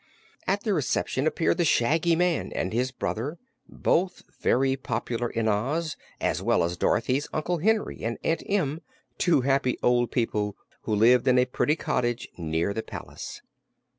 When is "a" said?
11.37-11.45